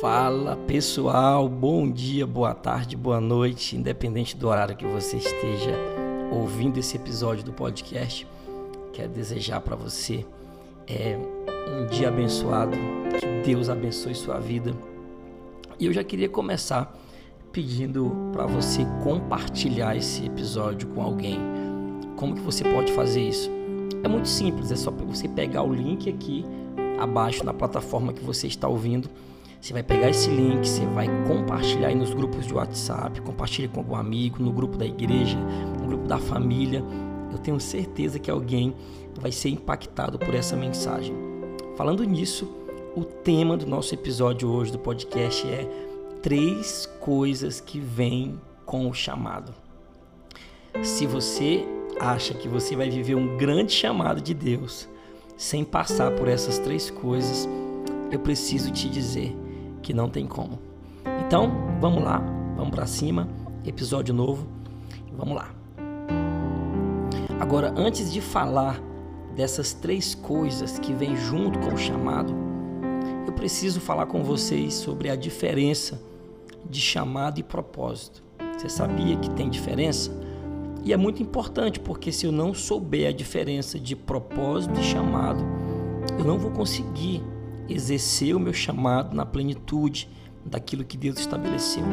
[0.00, 5.76] Fala pessoal, bom dia, boa tarde, boa noite, independente do horário que você esteja
[6.32, 8.26] ouvindo esse episódio do podcast.
[8.94, 10.24] Quero desejar para você
[10.86, 11.18] é,
[11.68, 12.78] um dia abençoado,
[13.18, 14.74] que Deus abençoe sua vida.
[15.78, 16.98] E eu já queria começar
[17.52, 21.38] pedindo para você compartilhar esse episódio com alguém.
[22.16, 23.50] Como que você pode fazer isso?
[24.02, 26.42] É muito simples, é só você pegar o link aqui
[26.98, 29.10] abaixo na plataforma que você está ouvindo.
[29.60, 33.80] Você vai pegar esse link, você vai compartilhar aí nos grupos de WhatsApp, compartilha com
[33.80, 35.36] algum amigo, no grupo da igreja,
[35.78, 36.82] no grupo da família.
[37.30, 38.74] Eu tenho certeza que alguém
[39.20, 41.14] vai ser impactado por essa mensagem.
[41.76, 42.50] Falando nisso,
[42.96, 45.68] o tema do nosso episódio hoje do podcast é
[46.22, 49.52] três coisas que vêm com o chamado.
[50.82, 51.66] Se você
[52.00, 54.88] acha que você vai viver um grande chamado de Deus
[55.36, 57.46] sem passar por essas três coisas,
[58.10, 59.36] eu preciso te dizer
[59.82, 60.58] que não tem como.
[61.26, 62.18] Então, vamos lá,
[62.56, 63.28] vamos para cima,
[63.64, 64.46] episódio novo,
[65.16, 65.50] vamos lá.
[67.38, 68.80] Agora, antes de falar
[69.34, 72.34] dessas três coisas que vêm junto com o chamado,
[73.26, 76.00] eu preciso falar com vocês sobre a diferença
[76.68, 78.22] de chamado e propósito.
[78.56, 80.10] Você sabia que tem diferença?
[80.84, 85.42] E é muito importante porque se eu não souber a diferença de propósito e chamado,
[86.18, 87.22] eu não vou conseguir
[87.72, 90.08] exercer o meu chamado na plenitude
[90.44, 91.84] daquilo que Deus estabeleceu.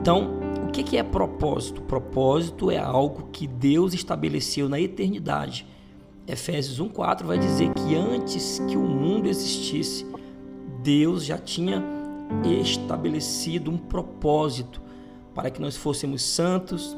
[0.00, 1.82] Então, o que é propósito?
[1.82, 5.66] Propósito é algo que Deus estabeleceu na eternidade.
[6.26, 10.06] Efésios 1,4 vai dizer que antes que o mundo existisse,
[10.82, 11.82] Deus já tinha
[12.60, 14.80] estabelecido um propósito
[15.34, 16.96] para que nós fôssemos santos,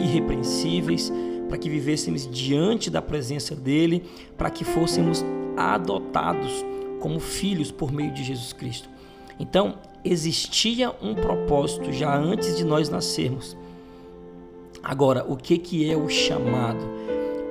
[0.00, 1.12] irrepreensíveis,
[1.48, 4.04] para que vivêssemos diante da presença dele,
[4.36, 5.24] para que fôssemos
[5.56, 6.64] adotados
[7.00, 8.88] como filhos por meio de Jesus Cristo.
[9.38, 13.56] Então, existia um propósito já antes de nós nascermos.
[14.82, 16.84] Agora, o que que é o chamado?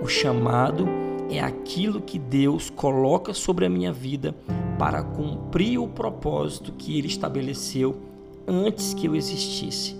[0.01, 0.87] O chamado
[1.29, 4.35] é aquilo que Deus coloca sobre a minha vida
[4.77, 7.95] para cumprir o propósito que ele estabeleceu
[8.47, 9.95] antes que eu existisse.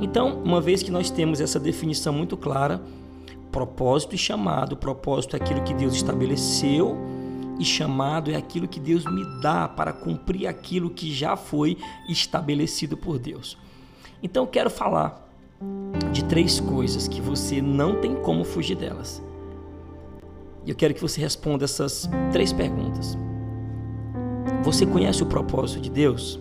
[0.00, 2.80] Então, uma vez que nós temos essa definição muito clara,
[3.50, 6.96] propósito e chamado, propósito é aquilo que Deus estabeleceu
[7.58, 11.76] e chamado é aquilo que Deus me dá para cumprir aquilo que já foi
[12.08, 13.58] estabelecido por Deus.
[14.22, 15.28] Então, eu quero falar
[16.12, 19.22] de três coisas que você não tem como fugir delas.
[20.64, 23.16] E eu quero que você responda essas três perguntas.
[24.62, 26.38] Você conhece o propósito de Deus?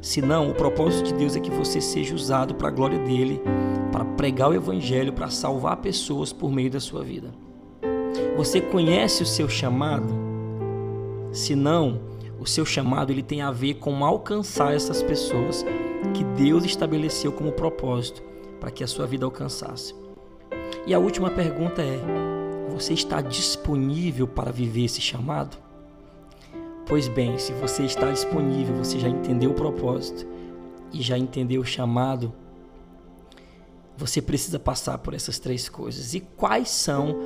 [0.00, 3.40] Se não, o propósito de Deus é que você seja usado para a glória dele,
[3.90, 7.32] para pregar o evangelho, para salvar pessoas por meio da sua vida.
[8.36, 10.12] Você conhece o seu chamado?
[11.30, 12.00] Se não,
[12.40, 15.64] o seu chamado ele tem a ver com alcançar essas pessoas
[16.12, 18.22] que Deus estabeleceu como propósito
[18.60, 19.94] para que a sua vida alcançasse.
[20.84, 22.00] E a última pergunta é:
[22.68, 25.56] você está disponível para viver esse chamado?
[26.86, 30.26] Pois bem, se você está disponível, você já entendeu o propósito
[30.92, 32.32] e já entendeu o chamado,
[33.96, 36.14] você precisa passar por essas três coisas.
[36.14, 37.16] E quais são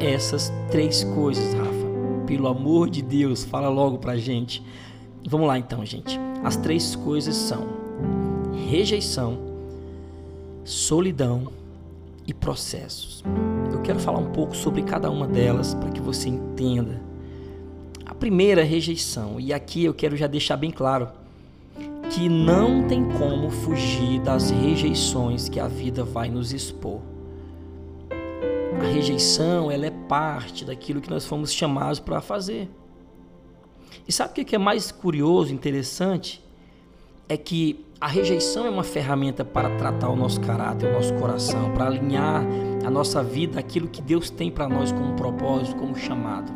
[0.00, 1.86] essas três coisas, Rafa?
[2.26, 4.62] Pelo amor de Deus, fala logo pra gente.
[5.28, 6.18] Vamos lá então, gente.
[6.44, 7.66] As três coisas são
[8.68, 9.38] rejeição,
[10.64, 11.48] solidão
[12.26, 13.22] e processos.
[13.72, 17.06] Eu quero falar um pouco sobre cada uma delas para que você entenda
[18.18, 21.08] primeira rejeição, e aqui eu quero já deixar bem claro
[22.10, 27.00] que não tem como fugir das rejeições que a vida vai nos expor.
[28.96, 32.66] Rejeição, ela é parte daquilo que nós fomos chamados para fazer.
[34.08, 36.42] E sabe o que é mais curioso, interessante?
[37.28, 41.74] É que a rejeição é uma ferramenta para tratar o nosso caráter, o nosso coração,
[41.74, 42.42] para alinhar
[42.86, 46.50] a nossa vida aquilo que Deus tem para nós como propósito, como chamado.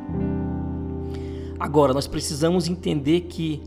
[1.59, 3.63] Agora, nós precisamos entender que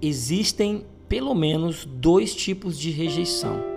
[0.00, 3.71] existem pelo menos dois tipos de rejeição.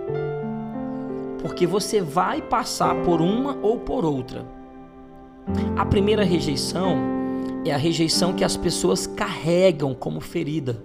[1.46, 4.44] Porque você vai passar por uma ou por outra.
[5.76, 6.96] A primeira rejeição
[7.64, 10.82] é a rejeição que as pessoas carregam como ferida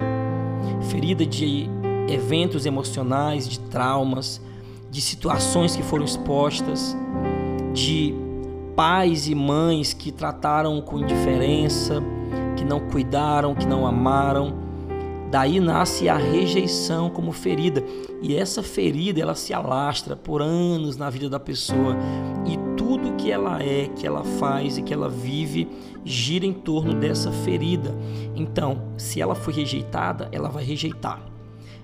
[0.81, 1.69] ferida de
[2.07, 4.41] eventos emocionais, de traumas,
[4.89, 6.95] de situações que foram expostas,
[7.73, 8.13] de
[8.75, 12.01] pais e mães que trataram com indiferença
[12.55, 14.60] que não cuidaram, que não amaram.
[15.31, 17.81] Daí nasce a rejeição como ferida.
[18.21, 21.95] E essa ferida, ela se alastra por anos na vida da pessoa.
[22.45, 25.69] E tudo que ela é, que ela faz e que ela vive
[26.03, 27.95] gira em torno dessa ferida.
[28.35, 31.21] Então, se ela foi rejeitada, ela vai rejeitar.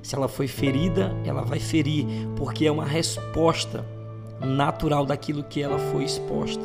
[0.04, 2.06] Se ela foi ferida, ela vai ferir,
[2.36, 3.86] porque é uma resposta
[4.42, 6.64] natural daquilo que ela foi exposta.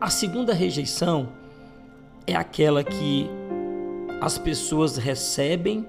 [0.00, 1.28] A segunda rejeição
[2.26, 3.30] é aquela que
[4.24, 5.86] as pessoas recebem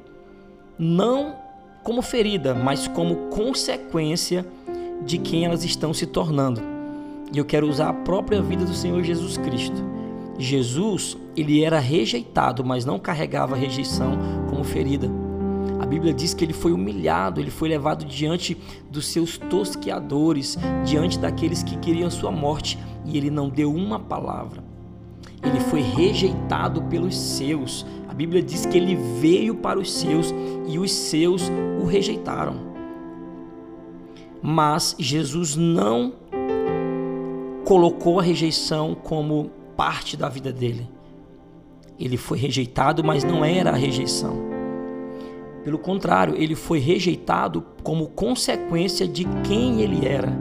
[0.78, 1.38] não
[1.86, 4.46] como ferida, mas como consequência
[5.06, 6.62] de quem elas estão se tornando.
[7.34, 9.82] E eu quero usar a própria vida do Senhor Jesus Cristo.
[10.38, 14.18] Jesus, ele era rejeitado, mas não carregava rejeição
[14.50, 15.10] como ferida.
[15.80, 18.58] A Bíblia diz que ele foi humilhado, ele foi levado diante
[18.92, 24.62] dos seus tosqueadores, diante daqueles que queriam sua morte, e ele não deu uma palavra.
[25.46, 27.86] Ele foi rejeitado pelos seus.
[28.15, 30.33] Bíblia diz que ele veio para os seus
[30.67, 31.51] e os seus
[31.81, 32.56] o rejeitaram.
[34.41, 36.13] Mas Jesus não
[37.65, 40.88] colocou a rejeição como parte da vida dele.
[42.00, 44.38] Ele foi rejeitado, mas não era a rejeição.
[45.63, 50.31] Pelo contrário, ele foi rejeitado como consequência de quem ele era.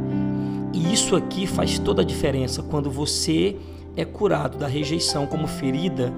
[0.73, 3.57] E isso aqui faz toda a diferença quando você
[3.97, 6.13] é curado da rejeição como ferida.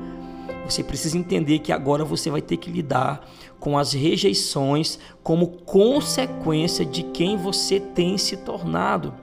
[0.69, 3.27] Você precisa entender que agora você vai ter que lidar
[3.59, 9.15] com as rejeições como consequência de quem você tem se tornado.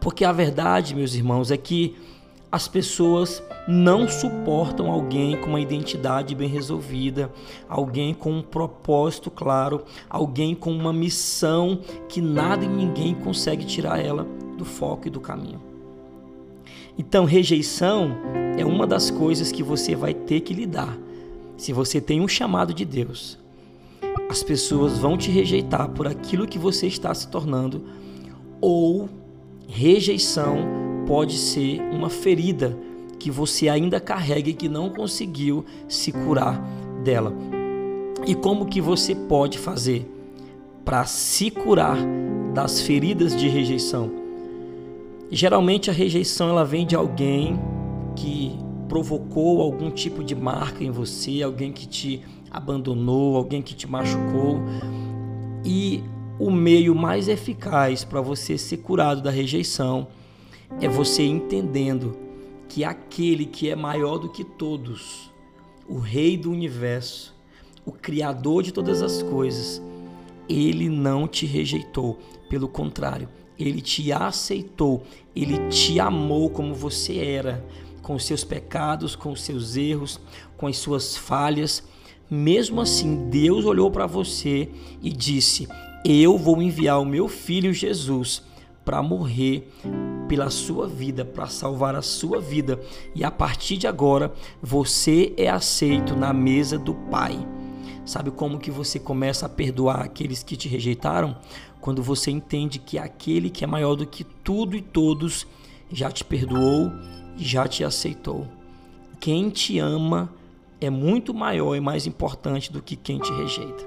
[0.00, 1.96] Porque a verdade, meus irmãos, é que
[2.50, 7.30] as pessoas não suportam alguém com uma identidade bem resolvida,
[7.68, 13.98] alguém com um propósito claro, alguém com uma missão que nada e ninguém consegue tirar
[13.98, 14.26] ela
[14.56, 15.67] do foco e do caminho.
[16.98, 18.16] Então, rejeição
[18.58, 20.98] é uma das coisas que você vai ter que lidar.
[21.56, 23.38] Se você tem um chamado de Deus,
[24.28, 27.84] as pessoas vão te rejeitar por aquilo que você está se tornando,
[28.60, 29.08] ou
[29.68, 30.58] rejeição
[31.06, 32.76] pode ser uma ferida
[33.18, 36.60] que você ainda carrega e que não conseguiu se curar
[37.04, 37.32] dela.
[38.26, 40.04] E como que você pode fazer
[40.84, 41.96] para se curar
[42.52, 44.27] das feridas de rejeição?
[45.30, 47.58] Geralmente a rejeição ela vem de alguém
[48.16, 48.58] que
[48.88, 54.60] provocou algum tipo de marca em você, alguém que te abandonou, alguém que te machucou.
[55.64, 56.02] E
[56.38, 60.08] o meio mais eficaz para você ser curado da rejeição
[60.80, 62.16] é você entendendo
[62.68, 65.30] que aquele que é maior do que todos,
[65.88, 67.34] o Rei do universo,
[67.84, 69.82] o Criador de todas as coisas,
[70.48, 72.18] ele não te rejeitou.
[72.48, 75.02] Pelo contrário, ele te aceitou,
[75.34, 77.64] ele te amou como você era,
[78.02, 80.20] com os seus pecados, com os seus erros,
[80.56, 81.82] com as suas falhas.
[82.30, 84.68] Mesmo assim, Deus olhou para você
[85.02, 85.68] e disse:
[86.04, 88.42] Eu vou enviar o meu filho Jesus
[88.84, 89.70] para morrer
[90.28, 92.80] pela sua vida, para salvar a sua vida.
[93.14, 94.32] E a partir de agora,
[94.62, 97.38] você é aceito na mesa do Pai.
[98.04, 101.36] Sabe como que você começa a perdoar aqueles que te rejeitaram?
[101.80, 105.46] Quando você entende que aquele que é maior do que tudo e todos
[105.90, 106.90] já te perdoou
[107.36, 108.46] e já te aceitou.
[109.20, 110.32] Quem te ama
[110.80, 113.86] é muito maior e mais importante do que quem te rejeita.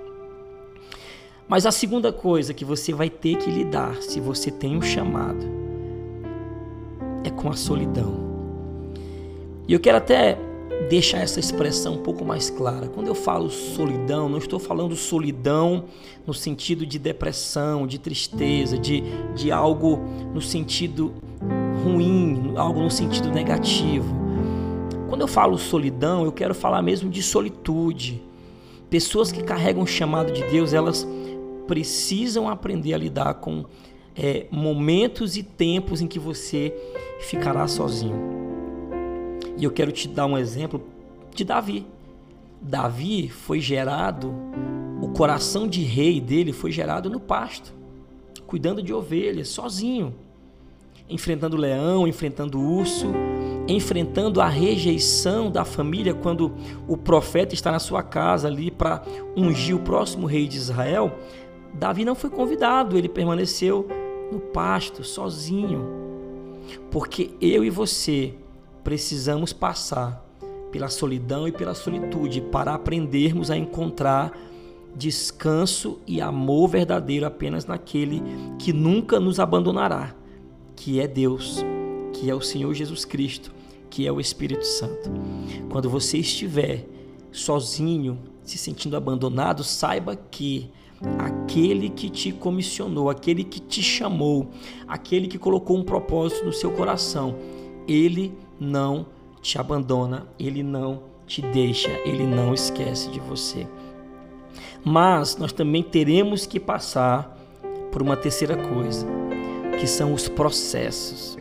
[1.48, 5.46] Mas a segunda coisa que você vai ter que lidar, se você tem um chamado,
[7.24, 8.32] é com a solidão.
[9.68, 10.38] E eu quero até
[10.92, 12.90] deixar essa expressão um pouco mais clara.
[12.90, 15.86] Quando eu falo solidão, não estou falando solidão
[16.28, 19.02] no sentido de depressão, de tristeza, de,
[19.34, 20.02] de algo
[20.34, 21.14] no sentido
[21.82, 24.14] ruim, algo no sentido negativo.
[25.08, 28.22] Quando eu falo solidão, eu quero falar mesmo de solitude.
[28.90, 31.08] Pessoas que carregam o chamado de Deus, elas
[31.68, 33.64] precisam aprender a lidar com
[34.14, 36.76] é, momentos e tempos em que você
[37.22, 38.51] ficará sozinho.
[39.58, 40.82] E eu quero te dar um exemplo
[41.34, 41.86] de Davi.
[42.62, 44.34] Davi foi gerado,
[45.02, 47.74] o coração de rei dele foi gerado no pasto,
[48.46, 50.14] cuidando de ovelhas, sozinho,
[51.10, 53.08] enfrentando o leão, enfrentando o urso,
[53.68, 56.54] enfrentando a rejeição da família quando
[56.88, 59.02] o profeta está na sua casa ali para
[59.36, 61.12] ungir o próximo rei de Israel.
[61.74, 63.88] Davi não foi convidado, ele permaneceu
[64.32, 66.00] no pasto, sozinho.
[66.90, 68.36] Porque eu e você
[68.84, 70.26] precisamos passar
[70.72, 74.32] pela solidão e pela solitude para aprendermos a encontrar
[74.96, 78.22] descanso e amor verdadeiro apenas naquele
[78.60, 80.16] que nunca nos abandonará,
[80.76, 81.64] que é Deus,
[82.14, 83.52] que é o Senhor Jesus Cristo,
[83.90, 85.12] que é o Espírito Santo.
[85.70, 86.88] Quando você estiver
[87.32, 90.70] sozinho, se sentindo abandonado, saiba que
[91.18, 94.50] aquele que te comissionou, aquele que te chamou,
[94.88, 97.36] aquele que colocou um propósito no seu coração,
[97.88, 99.06] ele não
[99.42, 103.68] te abandona, ele não te deixa, ele não esquece de você.
[104.84, 107.38] Mas nós também teremos que passar
[107.92, 109.06] por uma terceira coisa,
[109.80, 111.38] que são os processos.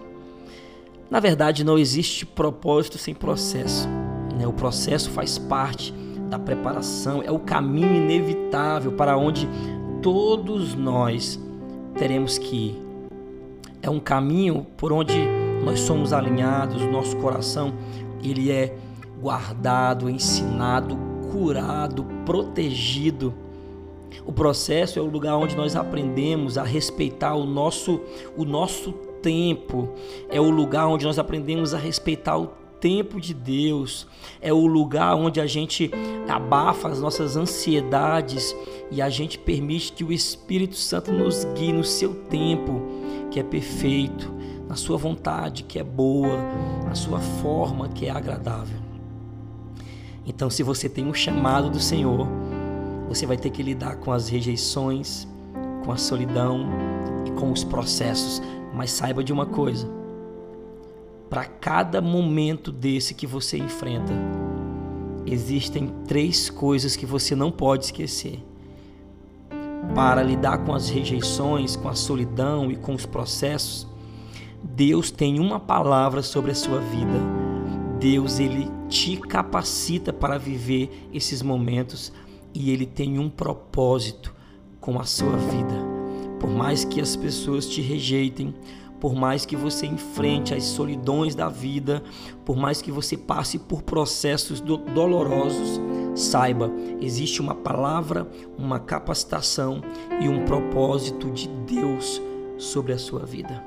[1.10, 3.88] Na verdade, não existe propósito sem processo.
[4.36, 4.46] Né?
[4.46, 5.92] O processo faz parte
[6.28, 9.48] da preparação, é o caminho inevitável para onde
[10.00, 11.40] todos nós
[11.98, 12.82] teremos que ir.
[13.82, 15.18] É um caminho por onde
[15.64, 17.72] nós somos alinhados, nosso coração
[18.22, 18.76] ele é
[19.20, 20.96] guardado, ensinado,
[21.30, 23.34] curado, protegido.
[24.24, 28.00] O processo é o lugar onde nós aprendemos a respeitar o nosso
[28.36, 29.88] o nosso tempo.
[30.28, 32.48] É o lugar onde nós aprendemos a respeitar o
[32.80, 34.06] tempo de Deus.
[34.40, 35.90] É o lugar onde a gente
[36.28, 38.56] abafa as nossas ansiedades
[38.90, 42.80] e a gente permite que o Espírito Santo nos guie no seu tempo,
[43.30, 44.32] que é perfeito,
[44.70, 46.36] na sua vontade, que é boa,
[46.86, 48.78] na sua forma, que é agradável.
[50.24, 52.24] Então, se você tem um chamado do Senhor,
[53.08, 55.26] você vai ter que lidar com as rejeições,
[55.84, 56.68] com a solidão
[57.26, 58.40] e com os processos.
[58.72, 59.88] Mas saiba de uma coisa:
[61.28, 64.12] para cada momento desse que você enfrenta,
[65.26, 68.38] existem três coisas que você não pode esquecer.
[69.96, 73.89] Para lidar com as rejeições, com a solidão e com os processos,
[74.62, 77.18] Deus tem uma palavra sobre a sua vida.
[77.98, 82.12] Deus ele te capacita para viver esses momentos
[82.54, 84.34] e ele tem um propósito
[84.80, 85.74] com a sua vida.
[86.38, 88.54] Por mais que as pessoas te rejeitem,
[88.98, 92.02] por mais que você enfrente as solidões da vida,
[92.44, 95.80] por mais que você passe por processos do dolorosos,
[96.14, 99.80] saiba, existe uma palavra, uma capacitação
[100.20, 102.20] e um propósito de Deus
[102.58, 103.64] sobre a sua vida.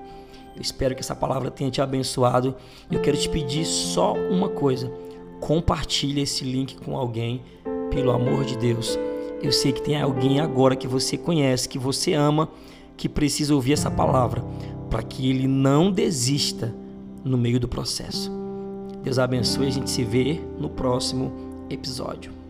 [0.59, 2.55] Espero que essa palavra tenha te abençoado.
[2.91, 4.91] Eu quero te pedir só uma coisa:
[5.39, 7.41] compartilhe esse link com alguém
[7.89, 8.97] pelo amor de Deus.
[9.41, 12.49] Eu sei que tem alguém agora que você conhece, que você ama,
[12.95, 14.43] que precisa ouvir essa palavra,
[14.89, 16.73] para que ele não desista
[17.23, 18.31] no meio do processo.
[19.03, 21.31] Deus abençoe, a gente se vê no próximo
[21.69, 22.42] episódio.